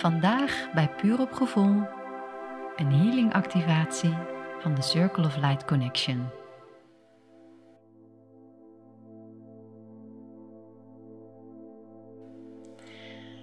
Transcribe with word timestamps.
Vandaag 0.00 0.68
bij 0.74 0.88
Puur 0.88 1.20
op 1.20 1.32
Gevoel 1.32 1.82
een 2.76 2.92
healing 2.92 3.32
activatie 3.32 4.14
van 4.58 4.74
de 4.74 4.82
Circle 4.82 5.26
of 5.26 5.36
Light 5.36 5.64
Connection. 5.64 6.28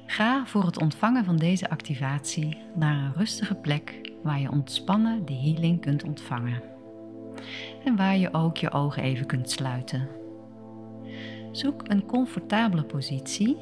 Ga 0.06 0.46
voor 0.46 0.66
het 0.66 0.82
ontvangen 0.82 1.26
van 1.26 1.36
deze 1.36 1.70
activatie 1.70 2.58
naar 2.76 2.96
een 2.96 3.14
rustige 3.14 3.56
plek 3.56 4.12
waar 4.24 4.40
je 4.40 4.52
ontspannen 4.52 5.26
de 5.26 5.36
healing 5.36 5.82
kunt 5.82 6.04
ontvangen. 6.04 6.62
En 7.84 7.96
waar 7.96 8.18
je 8.18 8.34
ook 8.34 8.58
je 8.58 8.72
ogen 8.72 9.04
even 9.04 9.26
kunt 9.26 9.50
sluiten. 9.50 10.08
Zoek 11.52 11.82
een 11.84 12.06
comfortabele 12.06 12.84
positie. 12.84 13.58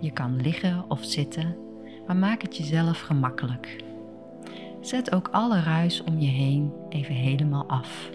Je 0.00 0.12
kan 0.12 0.40
liggen 0.40 0.84
of 0.88 1.04
zitten, 1.04 1.67
maar 2.08 2.16
maak 2.16 2.42
het 2.42 2.56
jezelf 2.56 3.00
gemakkelijk. 3.00 3.84
Zet 4.80 5.14
ook 5.14 5.28
alle 5.32 5.60
ruis 5.62 6.04
om 6.04 6.18
je 6.18 6.28
heen 6.28 6.72
even 6.88 7.14
helemaal 7.14 7.66
af. 7.66 8.10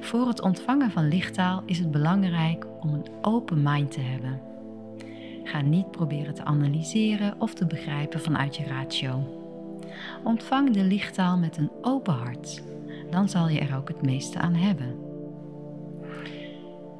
Voor 0.00 0.28
het 0.28 0.40
ontvangen 0.40 0.90
van 0.90 1.08
lichttaal 1.08 1.62
is 1.66 1.78
het 1.78 1.90
belangrijk 1.90 2.66
om 2.80 2.94
een 2.94 3.06
open 3.22 3.62
mind 3.62 3.90
te 3.92 4.00
hebben. 4.00 4.40
Ga 5.44 5.60
niet 5.60 5.90
proberen 5.90 6.34
te 6.34 6.44
analyseren 6.44 7.34
of 7.38 7.54
te 7.54 7.66
begrijpen 7.66 8.20
vanuit 8.20 8.56
je 8.56 8.64
ratio. 8.64 9.22
Ontvang 10.24 10.70
de 10.70 10.84
lichttaal 10.84 11.38
met 11.38 11.56
een 11.56 11.70
open 11.82 12.14
hart, 12.14 12.62
dan 13.10 13.28
zal 13.28 13.48
je 13.48 13.60
er 13.60 13.76
ook 13.76 13.88
het 13.88 14.02
meeste 14.02 14.38
aan 14.38 14.54
hebben. 14.54 14.96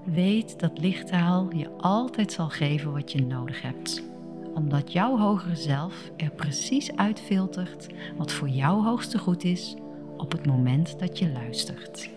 Weet 0.05 0.61
dat 0.61 0.79
lichttaal 0.79 1.49
je 1.55 1.71
altijd 1.71 2.33
zal 2.33 2.49
geven 2.49 2.93
wat 2.93 3.13
je 3.13 3.27
nodig 3.27 3.63
hebt 3.63 4.08
omdat 4.59 4.93
jouw 4.93 5.19
hogere 5.19 5.57
zelf 5.57 6.11
er 6.17 6.31
precies 6.31 6.97
uitfiltert 6.97 7.87
wat 8.17 8.33
voor 8.33 8.49
jouw 8.49 8.83
hoogste 8.83 9.19
goed 9.19 9.45
is 9.45 9.77
op 10.17 10.33
het 10.33 10.47
moment 10.47 10.99
dat 10.99 11.19
je 11.19 11.33
luistert. 11.33 12.11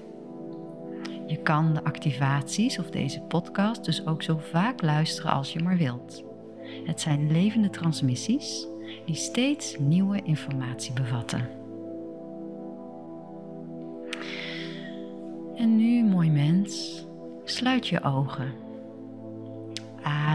Je 1.27 1.37
kan 1.37 1.73
de 1.73 1.83
activaties 1.83 2.79
of 2.79 2.89
deze 2.89 3.21
podcast 3.21 3.85
dus 3.85 4.05
ook 4.05 4.23
zo 4.23 4.37
vaak 4.37 4.81
luisteren 4.81 5.31
als 5.31 5.53
je 5.53 5.63
maar 5.63 5.77
wilt. 5.77 6.23
Het 6.85 7.01
zijn 7.01 7.31
levende 7.31 7.69
transmissies 7.69 8.67
die 9.05 9.15
steeds 9.15 9.77
nieuwe 9.79 10.21
informatie 10.21 10.93
bevatten. 10.93 11.49
En 15.55 15.75
nu, 15.75 16.03
mooi 16.03 16.29
mens, 16.31 17.05
sluit 17.43 17.87
je 17.87 18.03
ogen. 18.03 18.53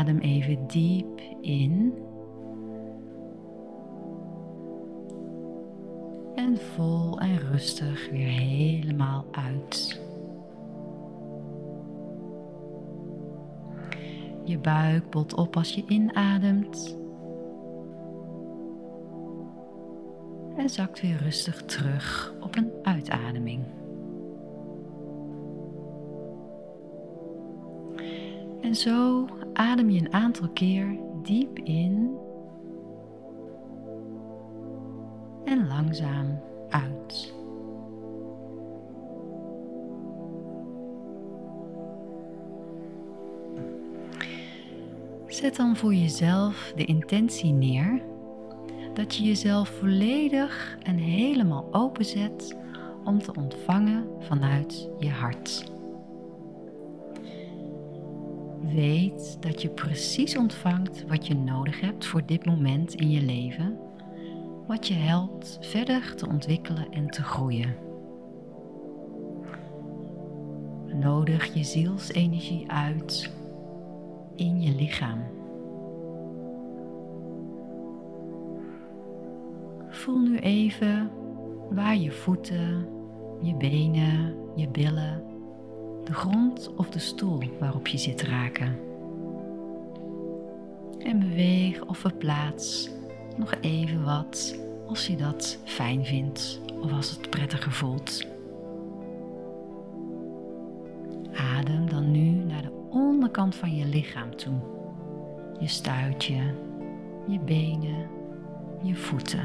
Adem 0.06 0.20
even 0.20 0.66
diep 0.66 1.20
in. 1.40 1.94
En 6.34 6.56
vol 6.56 7.20
en 7.20 7.38
rustig 7.38 8.10
weer 8.10 8.28
helemaal 8.28 9.24
uit. 9.30 10.00
Je 14.44 14.58
buik 14.58 15.10
bot 15.10 15.34
op 15.34 15.56
als 15.56 15.74
je 15.74 15.84
inademt. 15.86 16.98
En 20.56 20.70
zakt 20.70 21.00
weer 21.00 21.16
rustig 21.16 21.64
terug 21.64 22.34
op 22.40 22.56
een 22.56 22.70
uitademing. 22.82 23.64
En 28.60 28.74
zo 28.74 29.26
adem 29.56 29.90
je 29.90 30.00
een 30.00 30.12
aantal 30.12 30.48
keer 30.48 30.98
diep 31.22 31.58
in 31.58 32.16
en 35.44 35.66
langzaam 35.66 36.40
uit. 36.68 37.34
Zet 45.26 45.56
dan 45.56 45.76
voor 45.76 45.94
jezelf 45.94 46.72
de 46.76 46.84
intentie 46.84 47.52
neer 47.52 48.02
dat 48.94 49.14
je 49.14 49.24
jezelf 49.24 49.68
volledig 49.68 50.78
en 50.82 50.96
helemaal 50.96 51.68
openzet 51.72 52.56
om 53.04 53.18
te 53.18 53.32
ontvangen 53.34 54.06
vanuit 54.20 54.88
je 54.98 55.10
hart. 55.10 55.75
Weet 58.76 59.42
dat 59.42 59.62
je 59.62 59.68
precies 59.68 60.36
ontvangt 60.36 61.04
wat 61.08 61.26
je 61.26 61.34
nodig 61.34 61.80
hebt 61.80 62.06
voor 62.06 62.26
dit 62.26 62.46
moment 62.46 62.94
in 62.94 63.10
je 63.10 63.22
leven, 63.22 63.78
wat 64.66 64.88
je 64.88 64.94
helpt 64.94 65.58
verder 65.60 66.14
te 66.14 66.28
ontwikkelen 66.28 66.90
en 66.90 67.06
te 67.06 67.22
groeien. 67.22 67.76
Nodig 70.86 71.54
je 71.54 71.64
zielsenergie 71.64 72.70
uit 72.70 73.32
in 74.34 74.60
je 74.60 74.74
lichaam. 74.74 75.24
Voel 79.88 80.18
nu 80.18 80.38
even 80.38 81.10
waar 81.70 81.96
je 81.96 82.10
voeten, 82.10 82.88
je 83.42 83.54
benen, 83.54 84.36
je 84.54 84.68
billen 84.68 85.35
de 86.06 86.14
grond 86.14 86.70
of 86.76 86.90
de 86.90 86.98
stoel 86.98 87.42
waarop 87.60 87.86
je 87.86 87.98
zit 87.98 88.22
raken. 88.22 88.78
En 90.98 91.18
beweeg 91.18 91.84
of 91.84 91.98
verplaats 91.98 92.90
nog 93.36 93.54
even 93.60 94.04
wat 94.04 94.58
als 94.86 95.06
je 95.06 95.16
dat 95.16 95.58
fijn 95.64 96.04
vindt 96.04 96.60
of 96.80 96.92
als 96.92 97.10
het 97.10 97.30
prettiger 97.30 97.72
voelt. 97.72 98.26
Adem 101.32 101.90
dan 101.90 102.10
nu 102.10 102.30
naar 102.30 102.62
de 102.62 102.88
onderkant 102.90 103.54
van 103.54 103.76
je 103.76 103.84
lichaam 103.84 104.36
toe. 104.36 104.58
Je 105.60 105.68
stuitje, 105.68 106.54
je 107.26 107.38
benen, 107.40 108.08
je 108.82 108.94
voeten. 108.94 109.44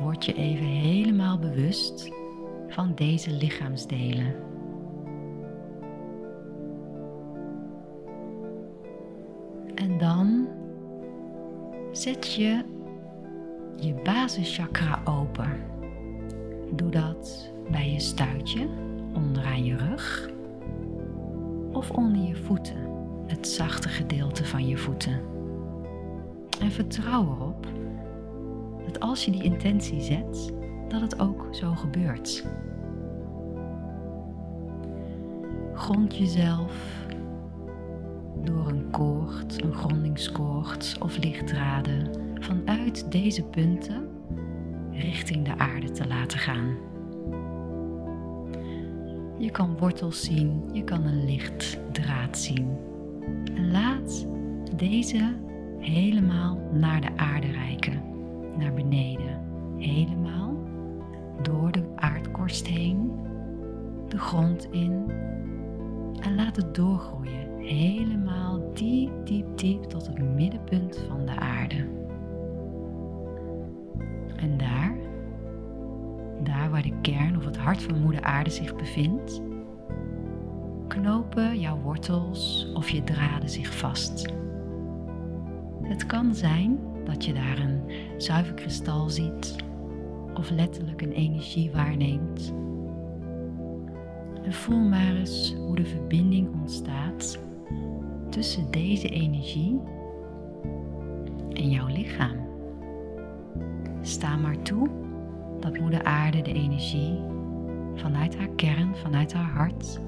Word 0.00 0.24
je 0.24 0.34
even 0.34 0.66
helemaal 0.66 1.38
bewust 1.38 2.10
van 2.74 2.92
deze 2.94 3.30
lichaamsdelen. 3.30 4.34
En 9.74 9.98
dan 9.98 10.48
zet 11.92 12.34
je 12.34 12.64
je 13.76 13.94
basischakra 14.04 15.02
open. 15.04 15.50
Doe 16.72 16.90
dat 16.90 17.52
bij 17.70 17.92
je 17.92 18.00
stuitje, 18.00 18.68
onderaan 19.14 19.64
je 19.64 19.76
rug 19.76 20.30
of 21.72 21.90
onder 21.90 22.22
je 22.22 22.36
voeten, 22.36 22.76
het 23.26 23.48
zachte 23.48 23.88
gedeelte 23.88 24.44
van 24.44 24.68
je 24.68 24.76
voeten. 24.76 25.20
En 26.60 26.70
vertrouw 26.70 27.22
erop 27.22 27.66
dat 28.86 29.00
als 29.00 29.24
je 29.24 29.30
die 29.30 29.42
intentie 29.42 30.00
zet, 30.00 30.52
dat 30.88 31.00
het 31.00 31.20
ook 31.20 31.48
zo 31.50 31.74
gebeurt. 31.74 32.44
Grond 35.74 36.16
jezelf 36.16 37.04
door 38.44 38.68
een 38.68 38.90
koord, 38.90 39.62
een 39.62 39.74
grondingskoord 39.74 40.96
of 41.00 41.18
lichtdraden 41.18 42.08
vanuit 42.40 43.12
deze 43.12 43.44
punten 43.44 44.08
richting 44.90 45.44
de 45.44 45.58
aarde 45.58 45.90
te 45.90 46.06
laten 46.06 46.38
gaan. 46.38 46.76
Je 49.38 49.50
kan 49.50 49.78
wortels 49.78 50.24
zien, 50.24 50.62
je 50.72 50.84
kan 50.84 51.04
een 51.04 51.24
lichtdraad 51.24 52.38
zien. 52.38 52.76
En 53.54 53.70
laat 53.70 54.26
deze 54.76 55.34
helemaal 55.78 56.58
naar 56.72 57.00
de 57.00 57.16
aarde 57.16 57.50
reiken, 57.50 58.02
naar 58.58 58.74
beneden, 58.74 59.33
heen, 62.62 63.12
de 64.08 64.18
grond 64.18 64.68
in 64.70 65.10
en 66.20 66.34
laat 66.34 66.56
het 66.56 66.74
doorgroeien 66.74 67.58
helemaal 67.58 68.72
diep, 68.74 69.26
diep, 69.26 69.58
diep 69.58 69.82
tot 69.82 70.06
het 70.06 70.18
middenpunt 70.18 71.04
van 71.08 71.26
de 71.26 71.36
aarde. 71.36 71.88
En 74.36 74.56
daar, 74.56 74.94
daar 76.42 76.70
waar 76.70 76.82
de 76.82 77.00
kern 77.00 77.36
of 77.36 77.44
het 77.44 77.56
hart 77.56 77.82
van 77.82 78.00
moeder 78.00 78.22
aarde 78.22 78.50
zich 78.50 78.76
bevindt, 78.76 79.42
knopen 80.88 81.60
jouw 81.60 81.78
wortels 81.78 82.70
of 82.74 82.88
je 82.88 83.04
draden 83.04 83.48
zich 83.48 83.76
vast. 83.76 84.32
Het 85.82 86.06
kan 86.06 86.34
zijn 86.34 86.78
dat 87.04 87.24
je 87.24 87.32
daar 87.32 87.58
een 87.58 87.82
zuiver 88.16 88.54
kristal 88.54 89.10
ziet 89.10 89.63
of 90.34 90.50
letterlijk 90.50 91.02
een 91.02 91.12
energie 91.12 91.70
waarneemt. 91.70 92.54
En 94.42 94.52
voel 94.52 94.78
maar 94.78 95.14
eens 95.14 95.54
hoe 95.54 95.76
de 95.76 95.84
verbinding 95.84 96.52
ontstaat 96.60 97.38
tussen 98.30 98.70
deze 98.70 99.08
energie 99.08 99.80
en 101.52 101.70
jouw 101.70 101.86
lichaam. 101.86 102.36
Sta 104.00 104.36
maar 104.36 104.62
toe 104.62 104.88
dat 105.60 105.78
Moeder 105.78 106.04
Aarde 106.04 106.42
de 106.42 106.52
energie 106.52 107.18
vanuit 107.94 108.36
haar 108.36 108.48
kern, 108.56 108.96
vanuit 108.96 109.32
haar 109.32 109.50
hart, 109.50 110.00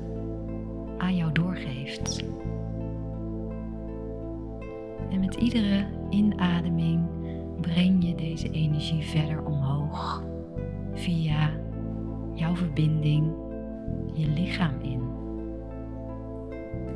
aan 0.99 1.17
jou 1.17 1.33
doorgeeft. 1.33 2.25
En 5.11 5.21
met 5.21 5.35
iedere 5.35 5.87
inademing 6.11 7.16
breng 7.61 8.05
je 8.07 8.15
deze 8.15 8.51
energie 8.51 9.03
verder 9.03 9.45
omhoog 9.45 10.25
via 10.93 11.51
jouw 12.35 12.57
verbinding 12.57 13.33
je 14.15 14.29
lichaam 14.29 14.81
in. 14.81 15.01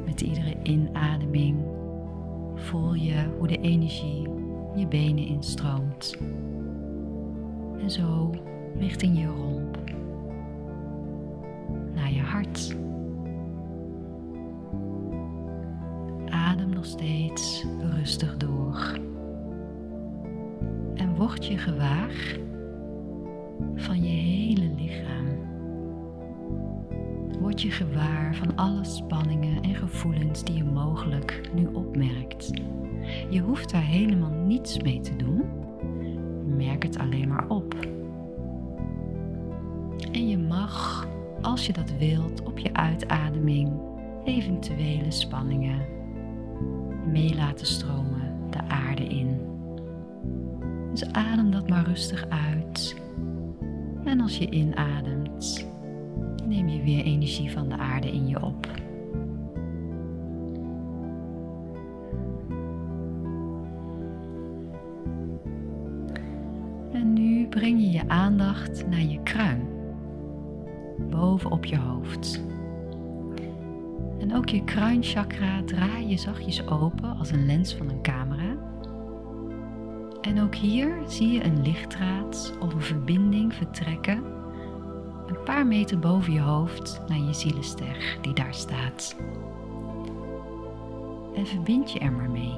Met 0.05 0.21
iedere 0.21 0.57
inademing 0.63 1.57
voel 2.55 2.95
je 2.95 3.29
hoe 3.39 3.49
de 3.49 3.61
energie 3.61 4.29
je 4.75 4.87
benen 4.87 5.27
instroomt. 5.27 6.17
En 7.81 7.91
zo 7.91 8.31
richting 8.79 9.19
je 9.19 9.27
romp 9.27 9.79
naar 11.95 12.13
je 12.13 12.21
hart. 12.21 12.77
Adem 16.29 16.69
nog 16.69 16.85
steeds 16.85 17.65
rustig 17.81 18.37
door. 18.37 19.10
Word 21.41 21.53
je 21.53 21.59
gewaar 21.59 22.39
van 23.75 24.03
je 24.03 24.09
hele 24.09 24.71
lichaam. 24.77 25.27
Word 27.41 27.63
je 27.63 27.71
gewaar 27.71 28.35
van 28.35 28.57
alle 28.57 28.85
spanningen 28.85 29.63
en 29.63 29.75
gevoelens 29.75 30.45
die 30.45 30.57
je 30.57 30.65
mogelijk 30.65 31.41
nu 31.55 31.67
opmerkt. 31.67 32.51
Je 33.31 33.41
hoeft 33.41 33.73
daar 33.73 33.83
helemaal 33.83 34.31
niets 34.31 34.83
mee 34.83 35.01
te 35.01 35.17
doen. 35.17 35.43
Merk 36.57 36.83
het 36.83 36.99
alleen 36.99 37.29
maar 37.29 37.49
op. 37.49 37.75
En 40.13 40.29
je 40.29 40.39
mag, 40.39 41.07
als 41.41 41.67
je 41.67 41.73
dat 41.73 41.93
wilt, 41.99 42.43
op 42.43 42.59
je 42.59 42.75
uitademing 42.75 43.73
eventuele 44.25 45.11
spanningen 45.11 45.87
mee 47.07 47.35
laten 47.35 47.67
stromen 47.67 48.51
de. 48.51 48.80
Dus 50.91 51.13
adem 51.13 51.51
dat 51.51 51.69
maar 51.69 51.85
rustig 51.85 52.27
uit. 52.29 52.97
En 54.05 54.21
als 54.21 54.39
je 54.39 54.51
inademt, 54.51 55.69
neem 56.47 56.69
je 56.69 56.83
weer 56.83 57.05
energie 57.05 57.51
van 57.51 57.69
de 57.69 57.77
aarde 57.77 58.13
in 58.13 58.29
je 58.29 58.43
op. 58.43 58.67
En 66.93 67.13
nu 67.13 67.47
breng 67.47 67.81
je 67.81 67.91
je 67.91 68.09
aandacht 68.09 68.87
naar 68.89 69.03
je 69.03 69.23
kruin, 69.23 69.69
boven 71.11 71.51
op 71.51 71.65
je 71.65 71.79
hoofd. 71.79 72.43
En 74.19 74.35
ook 74.35 74.49
je 74.49 74.65
kruinchakra 74.65 75.63
draai 75.65 76.09
je 76.09 76.19
zachtjes 76.19 76.67
open 76.67 77.17
als 77.17 77.31
een 77.31 77.47
lens 77.47 77.75
van 77.75 77.89
een 77.89 78.03
camera. 78.03 78.40
En 80.21 80.43
ook 80.43 80.55
hier 80.55 80.99
zie 81.07 81.33
je 81.33 81.45
een 81.45 81.63
lichtdraad 81.63 82.53
of 82.61 82.75
een 82.75 82.83
verbinding 82.83 83.55
vertrekken 83.55 84.39
een 85.31 85.43
paar 85.45 85.67
meter 85.67 85.99
boven 85.99 86.33
je 86.33 86.41
hoofd 86.41 87.01
naar 87.09 87.19
je 87.19 87.33
zielenster 87.33 88.19
die 88.21 88.35
daar 88.35 88.55
staat. 88.55 89.17
En 91.35 91.47
verbind 91.47 91.93
je 91.93 91.99
er 91.99 92.13
maar 92.13 92.31
mee. 92.31 92.55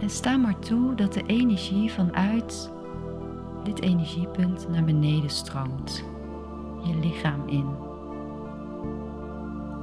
En 0.00 0.10
sta 0.10 0.36
maar 0.36 0.58
toe 0.58 0.94
dat 0.94 1.12
de 1.12 1.22
energie 1.26 1.90
vanuit 1.90 2.72
dit 3.64 3.80
energiepunt 3.80 4.68
naar 4.68 4.84
beneden 4.84 5.30
stroomt. 5.30 6.04
Je 6.84 6.96
lichaam 6.96 7.48
in. 7.48 7.66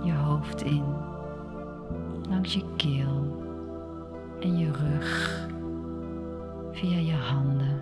Je 0.04 0.14
hoofd 0.14 0.62
in. 0.62 0.84
Langs 2.30 2.54
je 2.54 2.64
keel. 2.76 3.31
En 4.42 4.58
je 4.58 4.72
rug. 4.72 5.40
Via 6.72 6.98
je 6.98 7.14
handen. 7.14 7.82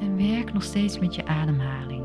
En 0.00 0.16
werk 0.16 0.52
nog 0.52 0.62
steeds 0.62 0.98
met 0.98 1.14
je 1.14 1.26
ademhaling. 1.26 2.04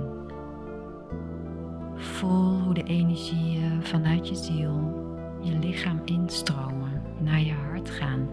Voel 1.95 2.59
hoe 2.59 2.73
de 2.73 2.83
energieën 2.83 3.83
vanuit 3.83 4.27
je 4.27 4.35
ziel 4.35 5.01
je 5.41 5.59
lichaam 5.59 6.01
instromen, 6.05 7.01
naar 7.19 7.41
je 7.41 7.53
hart 7.53 7.89
gaan. 7.89 8.29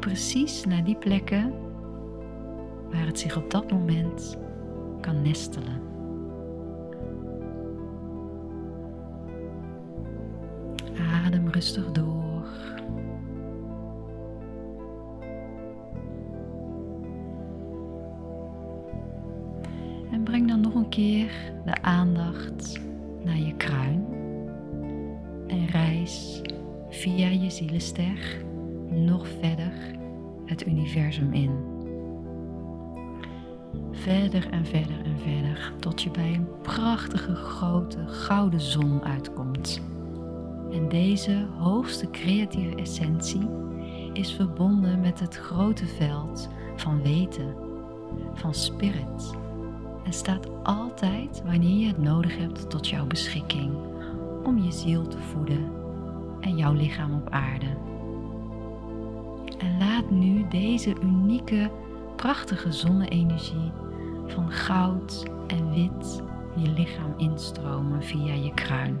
Precies 0.00 0.64
naar 0.64 0.84
die 0.84 0.96
plekken 0.96 1.54
waar 2.90 3.06
het 3.06 3.18
zich 3.18 3.36
op 3.36 3.50
dat 3.50 3.70
moment 3.70 4.38
kan 5.00 5.22
nestelen. 5.22 5.82
Adem 11.24 11.48
rustig 11.48 11.92
door. 11.92 12.23
Keer 20.94 21.30
de 21.64 21.82
aandacht 21.82 22.80
naar 23.24 23.36
je 23.36 23.54
kruin. 23.56 24.06
En 25.46 25.66
reis 25.66 26.42
via 26.88 27.28
je 27.28 27.50
zielenster 27.50 28.44
nog 28.90 29.28
verder 29.28 29.72
het 30.44 30.66
universum 30.66 31.32
in. 31.32 31.50
Verder 33.90 34.50
en 34.50 34.66
verder 34.66 35.04
en 35.04 35.18
verder 35.18 35.72
tot 35.78 36.02
je 36.02 36.10
bij 36.10 36.34
een 36.34 36.60
prachtige 36.62 37.34
grote 37.34 38.06
gouden 38.06 38.60
zon 38.60 39.02
uitkomt. 39.02 39.82
En 40.72 40.88
deze 40.88 41.46
hoogste 41.58 42.10
creatieve 42.10 42.76
essentie 42.76 43.48
is 44.12 44.32
verbonden 44.32 45.00
met 45.00 45.20
het 45.20 45.36
grote 45.36 45.86
veld 45.86 46.48
van 46.76 47.02
weten, 47.02 47.54
van 48.34 48.54
spirit. 48.54 49.42
En 50.04 50.12
staat 50.12 50.48
altijd 50.62 51.42
wanneer 51.44 51.78
je 51.78 51.86
het 51.86 52.02
nodig 52.02 52.38
hebt 52.38 52.70
tot 52.70 52.88
jouw 52.88 53.06
beschikking 53.06 53.72
om 54.44 54.58
je 54.58 54.72
ziel 54.72 55.06
te 55.06 55.18
voeden 55.18 55.70
en 56.40 56.56
jouw 56.56 56.72
lichaam 56.72 57.14
op 57.14 57.30
aarde. 57.30 57.66
En 59.58 59.78
laat 59.78 60.10
nu 60.10 60.48
deze 60.48 60.94
unieke, 61.02 61.70
prachtige 62.16 62.72
zonne-energie 62.72 63.72
van 64.26 64.50
goud 64.50 65.30
en 65.46 65.70
wit 65.70 66.22
je 66.56 66.70
lichaam 66.70 67.14
instromen 67.16 68.02
via 68.02 68.34
je 68.34 68.54
kruin. 68.54 69.00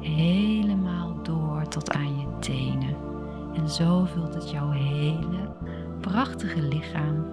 Helemaal 0.00 1.22
door 1.22 1.68
tot 1.68 1.92
aan 1.92 2.18
je 2.18 2.26
tenen. 2.38 2.96
En 3.54 3.68
zo 3.68 4.04
vult 4.04 4.34
het 4.34 4.50
jouw 4.50 4.70
hele 4.70 5.52
prachtige 6.00 6.62
lichaam 6.62 7.24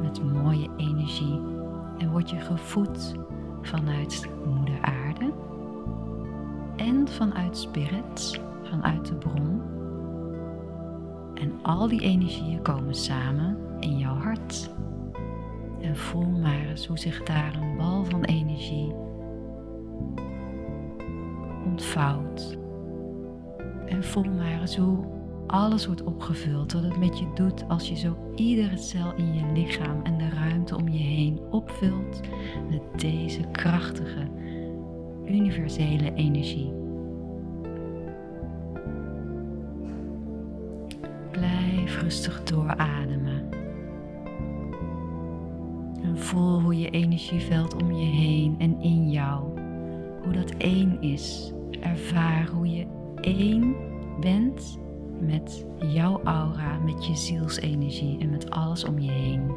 met 0.00 0.32
mooie 0.32 0.68
energie. 0.76 1.40
En 1.98 2.10
word 2.10 2.30
je 2.30 2.40
gevoed 2.40 3.14
vanuit 3.62 4.28
Moeder 4.46 4.80
Aarde 4.80 5.32
en 6.76 7.08
vanuit 7.08 7.56
Spirit, 7.56 8.40
vanuit 8.62 9.06
de 9.06 9.14
bron. 9.14 9.62
En 11.34 11.52
al 11.62 11.88
die 11.88 12.00
energieën 12.00 12.62
komen 12.62 12.94
samen 12.94 13.56
in 13.80 13.98
jouw 13.98 14.14
hart. 14.14 14.70
En 15.80 15.96
voel 15.96 16.30
maar 16.30 16.66
eens 16.66 16.86
hoe 16.86 16.98
zich 16.98 17.22
daar 17.22 17.54
een 17.54 17.76
bal 17.76 18.04
van 18.04 18.24
energie 18.24 18.94
ontvouwt. 21.64 22.58
En 23.86 24.04
voel 24.04 24.24
maar 24.24 24.60
eens 24.60 24.76
hoe 24.76 25.04
alles 25.52 25.86
wordt 25.86 26.02
opgevuld. 26.02 26.72
Wat 26.72 26.82
het 26.82 26.98
met 26.98 27.18
je 27.18 27.26
doet 27.34 27.68
als 27.68 27.88
je 27.88 27.96
zo 27.96 28.16
iedere 28.34 28.76
cel 28.76 29.12
in 29.16 29.34
je 29.34 29.52
lichaam 29.54 30.02
en 30.02 30.18
de 30.18 30.28
ruimte 30.28 30.76
om 30.76 30.88
je 30.88 30.98
heen 30.98 31.40
opvult 31.50 32.20
met 32.70 33.00
deze 33.00 33.40
krachtige, 33.40 34.28
universele 35.26 36.14
energie. 36.14 36.72
Blijf 41.30 42.02
rustig 42.02 42.42
doorademen. 42.42 43.48
En 46.02 46.18
voel 46.18 46.60
hoe 46.60 46.78
je 46.78 46.90
energieveld 46.90 47.82
om 47.82 47.92
je 47.92 48.10
heen 48.10 48.54
en 48.58 48.80
in 48.80 49.10
jou, 49.10 49.60
hoe 50.22 50.32
dat 50.32 50.50
één 50.50 51.00
is. 51.00 51.52
Ervaar 51.80 52.48
hoe 52.48 52.70
je 52.70 52.86
één 53.20 53.74
bent 54.20 54.80
met 55.22 55.66
jouw 55.78 56.20
aura, 56.24 56.78
met 56.78 57.06
je 57.06 57.16
zielsenergie 57.16 58.18
en 58.18 58.30
met 58.30 58.50
alles 58.50 58.84
om 58.84 58.98
je 58.98 59.10
heen. 59.10 59.50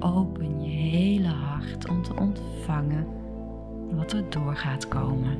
Open 0.00 0.62
je 0.62 0.70
hele 0.70 1.28
hart 1.28 1.88
om 1.88 2.02
te 2.02 2.14
ontvangen 2.16 3.06
wat 3.90 4.12
er 4.12 4.30
door 4.30 4.56
gaat 4.56 4.88
komen. 4.88 5.38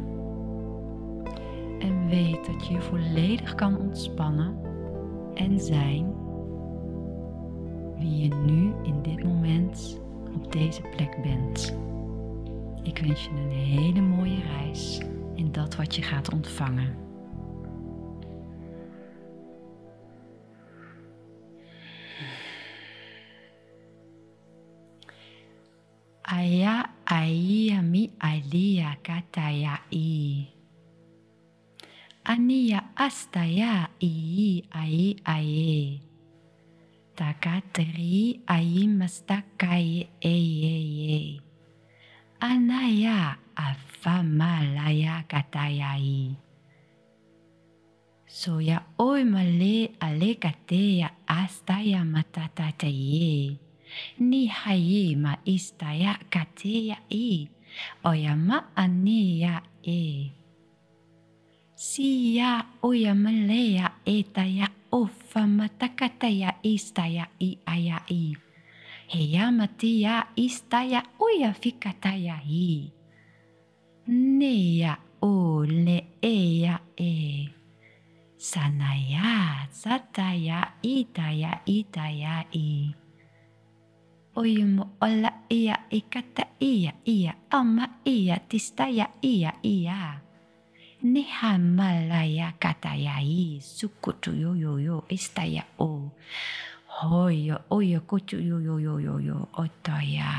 En 1.79 2.09
weet 2.09 2.47
dat 2.47 2.67
je 2.67 2.75
je 2.75 2.81
volledig 2.81 3.55
kan 3.55 3.79
ontspannen 3.79 4.57
en 5.35 5.61
zijn 5.61 6.13
wie 7.99 8.17
je 8.17 8.35
nu 8.35 8.73
in 8.83 9.03
dit 9.03 9.25
moment 9.25 10.01
op 10.35 10.53
deze 10.53 10.83
plek 10.97 11.19
bent. 11.23 11.77
Ik 12.83 12.99
wens 12.99 13.25
je 13.25 13.31
een 13.31 13.51
hele 13.51 14.01
mooie 14.01 14.41
reis 14.59 15.01
in 15.35 15.53
dat 15.53 15.77
wat 15.77 15.95
je 15.95 16.03
gaat 16.03 16.33
ontvangen. 16.33 17.10
Aya 26.31 26.87
aia 27.11 27.83
mi 27.83 28.07
alia 28.23 28.95
kataya 29.03 29.83
i. 29.91 30.47
Ania 32.23 32.95
astaya 32.95 33.91
i 33.99 34.63
ai 34.71 35.19
ai. 35.27 35.99
Takatri 37.19 38.47
ai 38.47 38.87
mastakai 38.87 40.07
e 40.23 40.37
e 40.71 40.79
e. 41.19 41.21
Anaya 42.39 43.35
afamalaya 43.59 45.27
katayai. 45.27 46.39
Soya 48.31 48.87
oi 49.03 49.27
male 49.27 49.99
ale 49.99 50.39
kateya 50.39 51.11
astaya 51.27 52.07
matatataye. 52.07 53.70
Ni 54.19 54.47
haye 54.47 55.17
ma 55.17 55.37
istaya 55.45 56.19
kateya 56.31 56.99
e. 57.09 57.49
Oya 58.05 58.35
ma 58.37 58.75
aniya 58.77 59.63
e. 59.83 60.31
Siya 61.81 62.77
oya 62.85 63.17
malaya 63.17 64.05
etaya 64.05 64.69
ofa 64.93 65.49
matakataya 65.49 66.61
istaya 66.61 67.25
i 67.41 67.57
aya 67.65 68.05
i. 68.13 68.37
Heya 69.09 69.49
matia 69.49 70.29
istaya 70.37 71.01
oya 71.17 71.57
fikataya 71.57 72.37
hi. 72.37 72.93
Neya 74.13 75.01
o 75.25 75.65
le 75.65 76.21
eya 76.21 76.85
e. 77.01 77.49
Sanaya 78.37 79.65
sataya 79.73 80.77
itaya 80.85 81.65
itaya 81.65 82.45
i 82.53 83.00
ujumu 84.41 84.85
olla 85.01 85.33
iä 85.51 85.77
ikata 85.91 86.43
iä 86.63 86.93
iä 87.09 87.35
amma 87.51 87.89
iä 88.07 88.37
tista 88.49 88.89
ja 88.89 89.09
iä 89.25 89.53
iä 89.65 90.21
Neha 91.03 91.59
malla 91.59 92.25
ja 92.25 92.53
kata 92.63 92.95
ja 92.95 93.13
i 93.23 93.61
sukutu 93.61 94.33
jo 94.33 94.55
jo 94.55 94.79
jo 94.79 95.05
ista 95.09 95.45
ja 95.45 95.63
o. 95.79 96.13
Hoio 97.03 97.59
ojo 97.71 98.01
kutu 98.07 98.37
jo 98.37 98.59
jo 98.59 98.79
jo 98.79 98.99
jo 98.99 99.19
jo 99.19 99.49
otta 99.57 99.93
ja. 100.15 100.33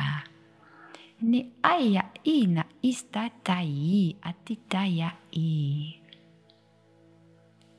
Ne 1.22 1.46
aia 1.64 2.04
ina 2.24 2.64
ista 2.84 3.30
tai 3.44 3.68
i 3.70 4.18
atita 4.22 4.86
ja 4.86 5.12
i. 5.36 6.02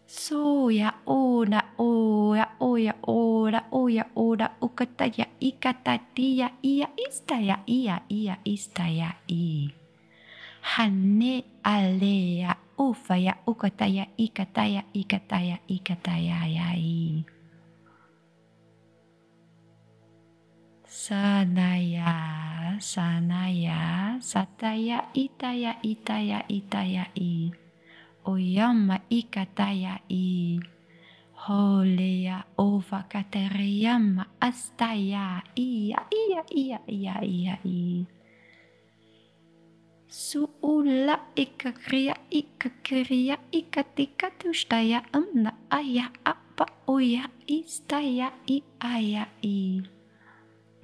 Suja 0.07 0.93
uuna 1.07 1.62
ora 1.83 2.47
oya 2.63 2.95
ora 3.11 3.61
oya 3.75 4.05
ora 4.15 4.47
ukata 4.63 5.11
ya 5.11 5.27
ikata 5.43 5.99
tiya 6.15 6.49
iya 6.63 6.89
ista 6.95 7.43
ya 7.43 7.57
iya 7.67 8.07
iya 8.07 8.39
ista 8.47 8.87
ya 8.87 9.11
i. 9.27 9.67
Hane 10.63 11.43
alea 11.67 12.55
ufa 12.79 13.19
ya 13.19 13.35
ukata 13.51 13.87
ya 13.91 14.07
ikata 14.15 14.63
ya 14.71 14.83
ikata 14.95 15.39
ya 15.43 15.59
ikata 15.67 16.15
ya 16.23 16.39
ya 16.47 16.69
i. 16.79 17.27
Sanaya 20.87 22.15
sanaya 22.79 24.23
sataya 24.23 25.11
itaya 25.19 25.83
itaya 25.83 26.47
itaya 26.47 27.11
i. 27.19 27.51
Oyama 28.23 29.03
ikata 29.11 29.75
ya 29.75 29.99
i. 30.07 30.63
Holea 31.43 32.39
ova 32.55 33.03
kateriyama 33.11 34.39
astaya, 34.39 35.43
iya, 35.59 36.07
iya, 36.07 36.43
iya, 36.55 36.79
iya, 36.87 37.15
iya, 37.19 37.55
i. 37.67 38.07
Suula 40.07 41.35
ikakria 41.35 42.15
ikakria 42.31 43.43
ikatika 43.51 44.31
tustaya 44.39 45.03
amna 45.11 45.59
aya 45.67 46.15
apa 46.23 46.71
oya 46.87 47.27
istaya 47.51 48.31
i 48.47 48.63
aya 48.79 49.27
i. 49.43 49.83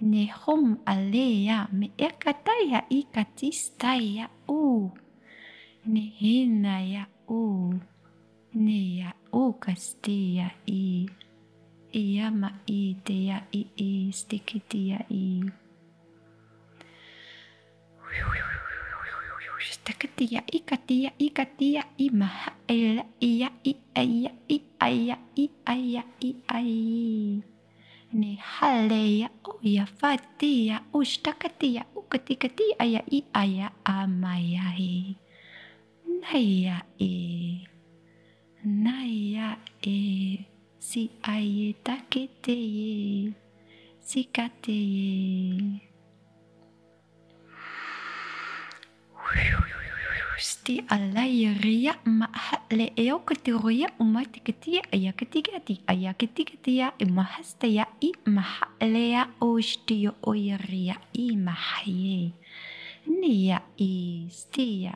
Nehom 0.03 0.83
alea 0.83 1.71
me 1.71 1.95
ekataya 1.95 2.83
ikatistaya 2.91 4.27
u. 4.51 4.91
Nehinaya 5.87 7.07
u. 7.31 7.79
nea 8.59 9.15
ukastia 9.31 10.51
i. 10.67 11.07
Iama 11.95 12.51
i 12.67 12.99
te 13.05 13.17
ya 13.31 13.39
i 13.55 13.63
i 13.79 14.13
stikitia 14.13 14.99
i. 15.09 15.47
Takatia 19.89 20.29
iya, 20.29 20.43
i 20.53 20.61
katia 20.61 21.11
i 21.17 21.29
katia 21.33 21.83
i 21.97 22.13
maha 22.13 22.53
ela 22.69 23.09
ia 23.25 23.49
i 23.65 23.73
aya 23.97 24.33
i 24.45 24.59
a 24.77 25.17
i 25.33 25.47
aya 25.65 26.03
i 26.21 26.31
ai. 26.45 27.41
Ne 28.13 28.37
haleya 28.37 29.33
ya 29.65 29.85
fatia 29.89 30.85
ustakatia 30.93 31.89
ukatikatia 31.97 32.77
aya 32.79 33.01
i 33.09 33.25
aya 33.33 33.73
ne 36.21 36.43
ya 36.63 36.79
i. 37.01 37.78
na 38.65 39.07
ia 39.07 39.55
e 39.83 39.99
si 40.83 41.11
ai 41.23 41.71
e 41.71 41.73
take 41.87 42.27
te 42.43 42.59
e 42.59 43.31
si 44.03 44.25
ka 44.25 44.51
te 44.63 44.75
e 44.75 45.89
sti 50.39 50.83
alai 50.91 51.55
ria 51.63 51.95
ma 52.03 52.27
le 52.71 52.91
e 52.99 53.07
o 53.15 53.19
ka 53.23 53.35
te 53.35 53.55
roia 53.55 53.89
o 54.03 54.05
mai 54.05 54.27
te 54.27 54.41
katia 54.43 54.83
a 54.91 54.97
ia 54.97 55.13
katika 55.13 55.59
ti 55.63 56.75
a 56.83 56.91
i 58.03 58.11
maha 58.27 58.67
le 58.83 59.07
o 59.41 59.49
sti 59.63 59.99
o 60.09 60.35
i 60.35 61.27
maha 61.47 61.81
ye 61.87 62.35
ne 63.07 63.31
ia 63.47 63.59
i 63.79 64.27
sti 64.31 64.91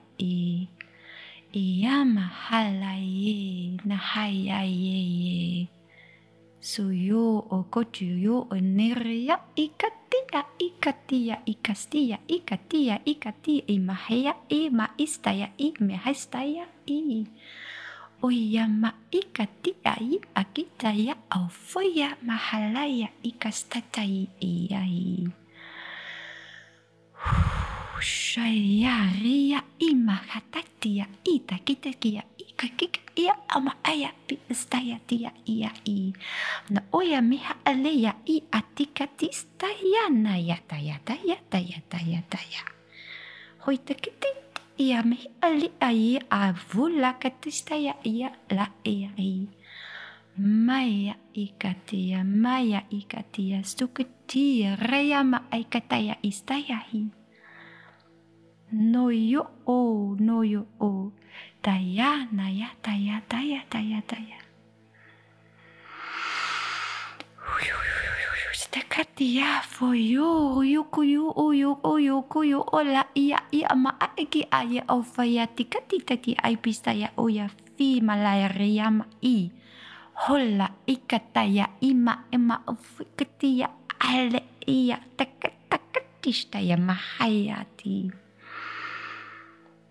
Yamahalaye 1.53 3.37
Nahayaye 3.85 5.69
Suyo 6.65 7.45
Okochuyo 7.53 8.49
nerya 8.57 9.37
Ikatia 9.53 10.49
Ikatia 10.57 11.45
Ikastia 11.45 12.17
Ikatia 12.25 13.05
Ikatia 13.05 13.69
Imahaya 13.69 14.33
Ima 14.49 14.97
Istaya 14.97 15.53
Imehastaya 15.61 16.65
I 16.89 17.29
yama 18.25 18.97
Ikatia 19.13 19.93
I 20.01 20.25
Akitaya 20.33 21.21
Ofoya 21.37 22.17
Mahalaya 22.25 23.13
Ikastataya 23.21 24.25
I. 24.41 25.42
iyai. 28.03 28.11
Shaya 28.33 29.15
ria 29.23 29.63
ima 29.79 30.19
hatatia 30.27 31.07
ita 31.25 31.59
kita 31.63 31.95
kia 31.95 32.23
ika 32.39 32.67
kika 32.75 33.01
ia 33.15 33.35
ama 33.49 33.79
aya 33.85 34.11
pi 34.27 34.39
staya 34.51 34.99
tia 35.07 35.31
ia 35.47 35.71
i. 35.87 36.13
Na 36.71 36.83
oya 36.93 37.23
miha 37.23 37.55
aleya 37.65 38.15
i 38.27 38.43
atika 38.51 39.07
tistaya 39.07 40.11
na 40.11 40.37
yata 40.37 40.79
yata 40.79 41.15
yata 41.25 41.59
yata 41.59 41.99
yata 42.03 42.39
ya. 42.51 42.63
Hoita 43.67 43.95
kiti 43.95 44.29
ia 44.79 45.03
mihi 45.07 45.31
ali 45.41 45.71
ai 45.81 46.19
a 46.31 46.53
vula 46.53 47.15
katistaya 47.23 47.95
ia 48.03 48.35
la 48.51 48.67
ia 48.85 49.15
i. 49.17 49.47
Maya 50.33 51.15
ikatia, 51.37 52.25
maya 52.25 52.89
ikatia, 52.89 53.61
stukatia, 53.61 54.81
raya 54.81 55.21
ma 55.21 55.45
aikataya 55.53 56.17
istaya 56.25 56.89
noyo 58.73 59.45
o 59.69 60.17
noyo 60.17 60.65
o 60.81 61.13
taya 61.61 62.25
naya 62.33 62.73
taya 62.81 63.21
taya 63.29 63.61
taya 63.69 64.01
taya 64.09 64.41
Stakati 68.53 69.37
ya 69.37 69.61
foyo 69.61 70.65
yuku 70.65 71.05
yu 71.05 71.29
uyu 71.29 71.77
uyu 71.85 72.25
kuyu 72.25 72.65
ola 72.73 73.05
iya 73.13 73.45
ia 73.53 73.69
ma 73.77 73.97
aiki 74.01 74.49
aya 74.49 74.89
ofaya 74.89 75.45
tikati 75.49 76.01
tati 76.01 76.33
ai 76.41 76.57
pistaya 76.57 77.13
uya 77.21 77.53
fi 77.77 78.01
malaria 78.01 78.89
ma 78.89 79.05
i 79.21 79.53
hola 80.25 80.73
ikataya 80.89 81.77
ima 81.85 82.25
ema 82.33 82.65
ya 83.45 83.69
ale 84.01 84.41
iya 84.65 85.01
takat 85.17 85.53
takatistaya 85.69 86.79
mahayati. 86.79 88.22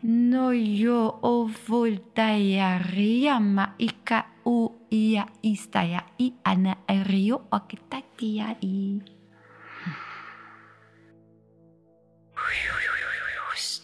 No 0.04 0.50
yo 0.52 1.20
ovoltaya 1.22 2.82
riyama 2.82 3.76
ika 3.78 4.26
u 4.46 4.74
iya 4.90 5.30
istaya 5.46 6.02
i 6.18 6.34
ana 6.44 6.74
erio 6.90 7.46
akitatia 7.52 8.56
i. 8.62 8.98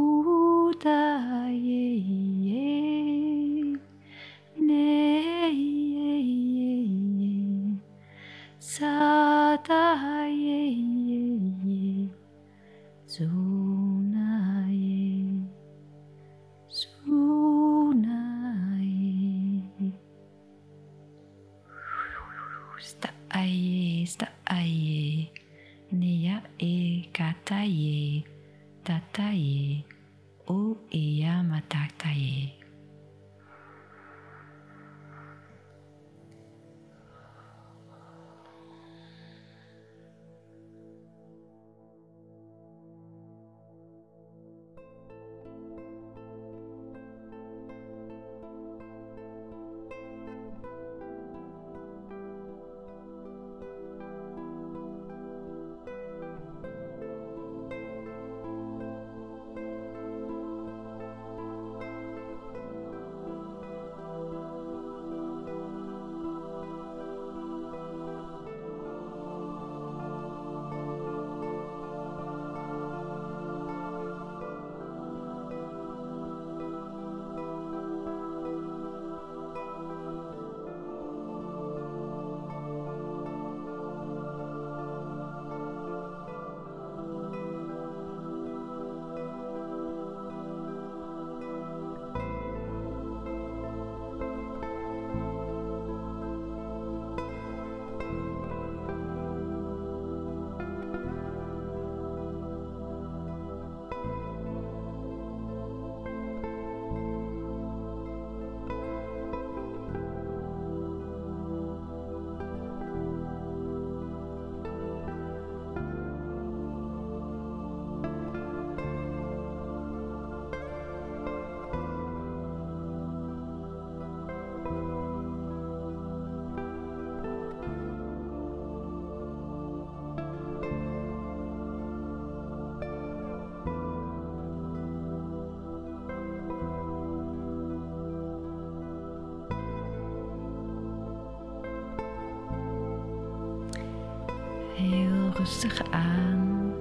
Rustig 145.61 145.91
aan. 145.91 146.73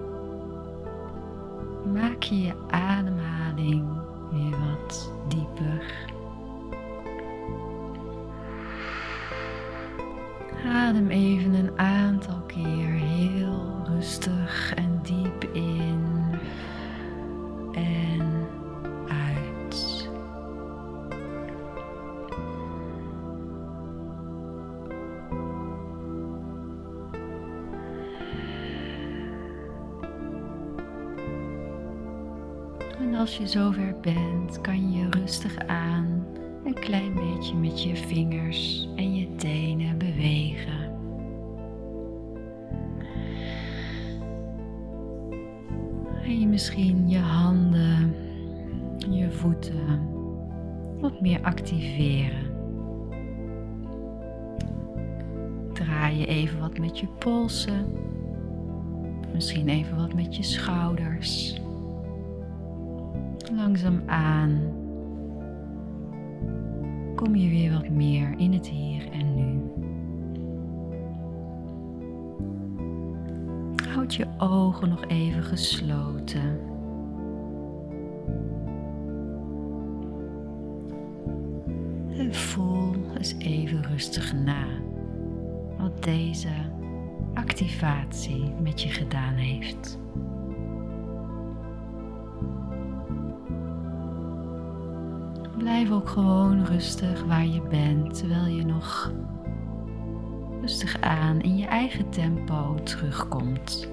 Maak 1.92 2.22
je 2.22 2.40
je 2.40 2.52
als 33.18 33.36
je 33.36 33.46
zover 33.46 33.96
bent, 34.00 34.60
kan 34.60 34.92
je 34.92 35.08
rustig 35.10 35.56
aan 35.66 36.26
een 36.64 36.74
klein 36.74 37.14
beetje 37.14 37.54
met 37.54 37.82
je 37.82 37.96
vingers 37.96 38.88
en 38.96 39.14
je 39.14 39.34
tenen 39.34 39.98
bewegen. 39.98 40.96
En 46.22 46.40
je 46.40 46.46
misschien 46.46 47.08
je 47.08 47.18
handen, 47.18 48.14
je 49.10 49.30
voeten 49.30 50.08
wat 51.00 51.20
meer 51.20 51.42
activeren. 51.42 52.56
Draai 55.72 56.18
je 56.18 56.26
even 56.26 56.60
wat 56.60 56.78
met 56.78 56.98
je 56.98 57.06
polsen. 57.18 57.86
Misschien 59.34 59.68
even 59.68 59.96
wat 59.96 60.14
met 60.14 60.36
je 60.36 60.42
schouders. 60.42 61.60
Langzaam 63.58 64.02
aan 64.06 64.60
kom 67.14 67.36
je 67.36 67.48
weer 67.48 67.72
wat 67.72 67.88
meer 67.88 68.34
in 68.36 68.52
het 68.52 68.68
hier 68.68 69.12
en 69.12 69.34
nu. 69.34 69.60
Houd 73.88 74.14
je 74.14 74.26
ogen 74.38 74.88
nog 74.88 75.04
even 75.06 75.42
gesloten. 75.42 76.60
En 82.18 82.34
voel 82.34 82.94
eens 83.16 83.34
even 83.38 83.82
rustig 83.82 84.34
na 84.34 84.66
wat 85.78 86.02
deze 86.02 86.52
activatie 87.34 88.54
met 88.62 88.82
je 88.82 88.88
gedaan 88.88 89.34
heeft. 89.34 89.98
Blijf 95.78 95.92
ook 95.92 96.08
gewoon 96.08 96.64
rustig 96.64 97.24
waar 97.24 97.46
je 97.46 97.62
bent, 97.62 98.18
terwijl 98.18 98.46
je 98.46 98.64
nog 98.64 99.12
rustig 100.60 101.00
aan 101.00 101.40
in 101.40 101.56
je 101.56 101.66
eigen 101.66 102.10
tempo 102.10 102.74
terugkomt. 102.82 103.88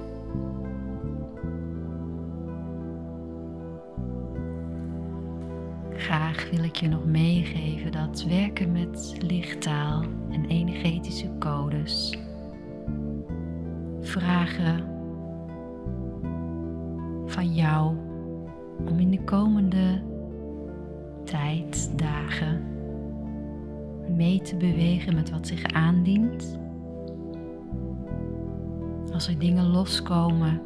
Graag 5.94 6.50
wil 6.50 6.64
ik 6.64 6.76
je 6.76 6.88
nog 6.88 7.06
meegeven 7.06 7.92
dat 7.92 8.24
werken 8.24 8.72
met 8.72 9.16
lichttaal 9.20 10.04
en 10.30 10.46
energetische 10.46 11.38
codes 11.40 12.18
vragen 14.02 14.86
van 17.26 17.54
jou 17.54 17.96
om 18.86 19.00
in 19.00 19.12
de 19.12 19.24
komende 19.24 20.14
tijd, 21.26 21.92
dagen, 21.96 22.62
mee 24.16 24.42
te 24.42 24.56
bewegen 24.56 25.16
met 25.16 25.30
wat 25.30 25.48
zich 25.48 25.64
aandient. 25.64 26.60
Als 29.14 29.28
er 29.28 29.40
dingen 29.40 29.66
loskomen, 29.66 30.62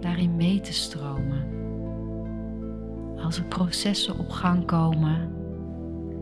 daarin 0.00 0.36
mee 0.36 0.60
te 0.60 0.72
stromen. 0.72 1.58
Als 3.16 3.38
er 3.38 3.44
processen 3.44 4.18
op 4.18 4.30
gang 4.30 4.66
komen, 4.66 5.32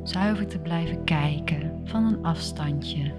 zuiver 0.03 0.47
te 0.47 0.59
blijven 0.59 1.05
kijken 1.05 1.81
van 1.85 2.05
een 2.05 2.25
afstandje. 2.25 3.13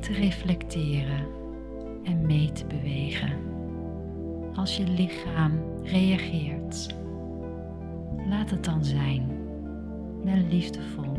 Te 0.00 0.12
reflecteren 0.12 1.26
en 2.02 2.26
mee 2.26 2.52
te 2.52 2.66
bewegen 2.66 3.47
als 4.58 4.76
je 4.76 4.86
lichaam 4.86 5.52
reageert. 5.82 6.94
Laat 8.28 8.50
het 8.50 8.64
dan 8.64 8.84
zijn, 8.84 9.28
wel 10.24 10.42
liefdevol. 10.48 11.12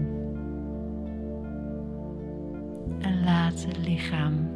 En 3.00 3.24
laat 3.24 3.66
het 3.66 3.78
lichaam 3.78 4.50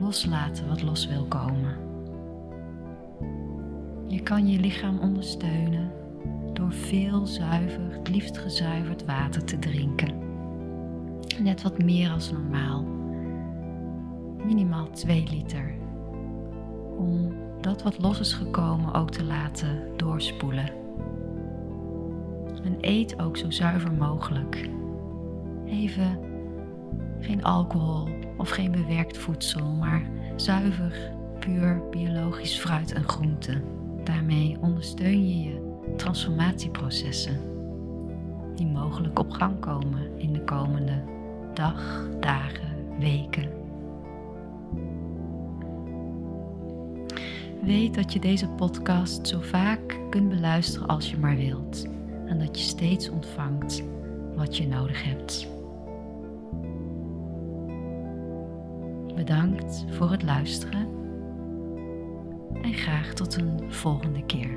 loslaten 0.00 0.68
wat 0.68 0.82
los 0.82 1.06
wil 1.06 1.24
komen. 1.24 1.76
Je 4.06 4.20
kan 4.22 4.48
je 4.48 4.58
lichaam 4.58 4.98
ondersteunen 4.98 5.92
door 6.52 6.72
veel 6.72 7.26
zuiver, 7.26 8.00
liefst 8.10 8.38
gezuiverd 8.38 9.04
water 9.04 9.44
te 9.44 9.58
drinken. 9.58 10.14
Net 11.42 11.62
wat 11.62 11.82
meer 11.82 12.10
als 12.10 12.32
normaal. 12.32 12.84
Minimaal 14.46 14.90
2 14.90 15.26
liter. 15.30 15.74
Om 16.98 17.48
dat 17.60 17.82
wat 17.82 17.98
los 17.98 18.20
is 18.20 18.32
gekomen 18.32 18.94
ook 18.94 19.10
te 19.10 19.24
laten 19.24 19.82
doorspoelen. 19.96 20.72
En 22.64 22.76
eet 22.80 23.20
ook 23.20 23.36
zo 23.36 23.50
zuiver 23.50 23.92
mogelijk. 23.92 24.68
Even 25.66 26.18
geen 27.20 27.44
alcohol 27.44 28.08
of 28.36 28.50
geen 28.50 28.70
bewerkt 28.70 29.18
voedsel, 29.18 29.66
maar 29.66 30.10
zuiver, 30.36 31.12
puur 31.38 31.88
biologisch 31.90 32.58
fruit 32.58 32.92
en 32.92 33.08
groente. 33.08 33.62
Daarmee 34.04 34.56
ondersteun 34.60 35.28
je 35.28 35.42
je 35.42 35.94
transformatieprocessen 35.96 37.40
die 38.54 38.66
mogelijk 38.66 39.18
op 39.18 39.30
gang 39.30 39.60
komen 39.60 40.18
in 40.18 40.32
de 40.32 40.44
komende 40.44 41.02
dag, 41.54 42.08
dagen, 42.20 42.98
weken 42.98 43.59
Weet 47.62 47.94
dat 47.94 48.12
je 48.12 48.20
deze 48.20 48.48
podcast 48.48 49.28
zo 49.28 49.40
vaak 49.40 49.98
kunt 50.10 50.28
beluisteren 50.28 50.88
als 50.88 51.10
je 51.10 51.18
maar 51.18 51.36
wilt 51.36 51.86
en 52.26 52.38
dat 52.38 52.58
je 52.58 52.64
steeds 52.64 53.08
ontvangt 53.08 53.82
wat 54.34 54.56
je 54.56 54.66
nodig 54.66 55.04
hebt. 55.04 55.48
Bedankt 59.14 59.84
voor 59.90 60.10
het 60.10 60.22
luisteren 60.22 60.88
en 62.62 62.74
graag 62.74 63.14
tot 63.14 63.36
een 63.36 63.72
volgende 63.72 64.24
keer. 64.24 64.50